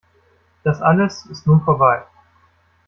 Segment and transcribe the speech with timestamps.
[0.63, 2.01] Das alles ist nun vorbei.